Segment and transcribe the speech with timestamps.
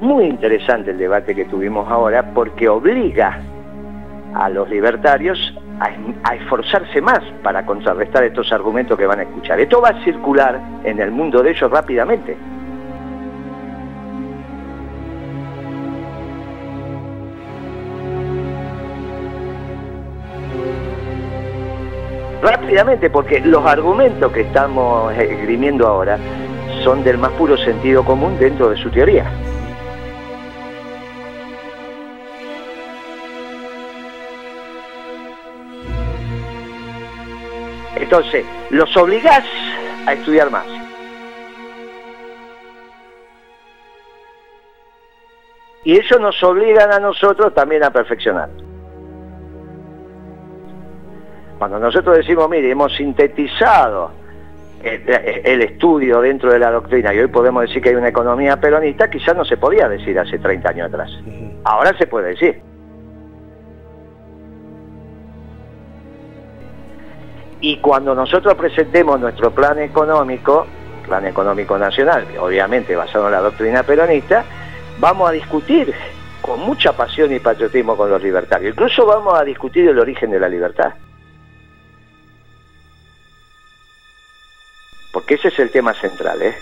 [0.00, 3.40] muy interesante el debate que tuvimos ahora porque obliga
[4.34, 5.54] a los libertarios
[6.24, 9.60] a, esforzarse más para contrarrestar estos argumentos que van a escuchar.
[9.60, 12.36] Esto va a circular en el mundo de ellos rápidamente.
[22.42, 26.18] Rápidamente, porque los argumentos que estamos esgrimiendo ahora
[26.82, 29.30] son del más puro sentido común dentro de su teoría.
[38.00, 39.44] Entonces, los obligás
[40.06, 40.66] a estudiar más.
[45.84, 48.50] Y ellos nos obligan a nosotros también a perfeccionar.
[51.58, 54.12] Cuando nosotros decimos, mire, hemos sintetizado
[54.82, 59.10] el, estudio dentro de la doctrina y hoy podemos decir que hay una economía peronista,
[59.10, 61.10] quizás no se podía decir hace 30 años atrás.
[61.64, 62.69] Ahora se puede decir.
[67.60, 70.66] Y cuando nosotros presentemos nuestro plan económico,
[71.06, 74.44] plan económico nacional, obviamente basado en la doctrina peronista,
[74.98, 75.94] vamos a discutir
[76.40, 78.72] con mucha pasión y patriotismo con los libertarios.
[78.72, 80.94] Incluso vamos a discutir el origen de la libertad.
[85.12, 86.54] Porque ese es el tema central, ¿eh?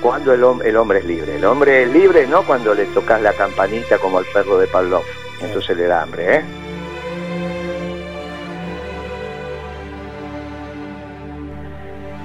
[0.00, 1.36] Cuando el, hombre es libre.
[1.36, 5.02] El hombre es libre no cuando le tocas la campanita como al perro de Pavlov.
[5.40, 6.44] Entonces le da hambre, ¿eh?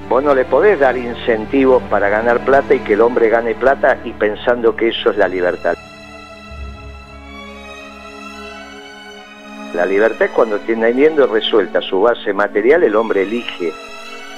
[0.10, 4.00] Vos no le podés dar incentivos para ganar plata y que el hombre gane plata
[4.04, 5.78] y pensando que eso es la libertad.
[9.76, 13.72] La libertad es cuando teniendo resuelta su base material, el hombre elige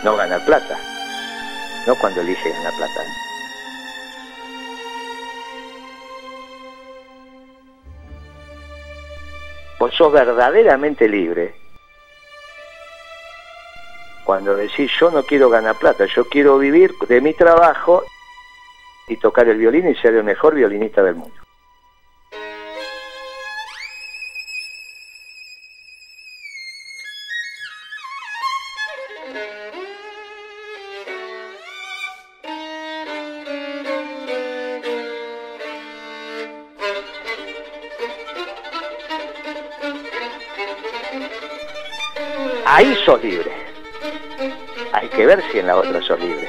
[0.03, 0.77] no ganar plata,
[1.87, 3.01] no cuando elige ganar plata.
[9.79, 11.60] Vos sos verdaderamente libre
[14.31, 18.05] cuando decís yo no quiero ganar plata, yo quiero vivir de mi trabajo
[19.09, 21.35] y tocar el violín y ser el mejor violinista del mundo.
[42.65, 43.60] Ahí sos libre
[45.01, 46.47] hay que ver si en la otra sos libre.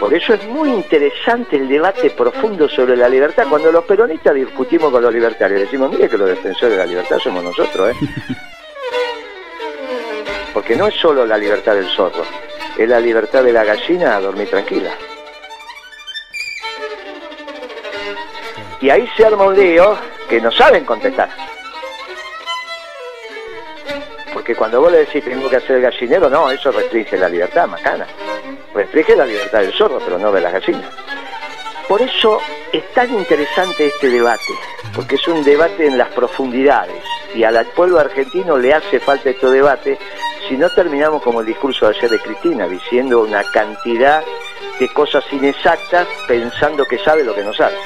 [0.00, 3.46] Por eso es muy interesante el debate profundo sobre la libertad.
[3.50, 7.18] Cuando los peronistas discutimos con los libertarios, decimos, mire que los defensores de la libertad
[7.18, 7.94] somos nosotros, ¿eh?
[10.54, 12.24] Porque no es solo la libertad del zorro,
[12.78, 14.90] es la libertad de la gallina a dormir tranquila.
[18.80, 21.49] Y ahí se arma un lío que no saben contestar.
[24.32, 27.66] Porque cuando vos le decís tengo que hacer el gallinero, no, eso restringe la libertad,
[27.66, 28.06] macana.
[28.74, 30.90] Restringe la libertad del zorro, pero no de las gallinas.
[31.88, 32.40] Por eso
[32.72, 34.52] es tan interesante este debate,
[34.94, 37.02] porque es un debate en las profundidades
[37.34, 39.98] y al pueblo argentino le hace falta este debate
[40.48, 44.22] si no terminamos como el discurso de ayer de Cristina, diciendo una cantidad
[44.78, 47.76] de cosas inexactas pensando que sabe lo que no sabe.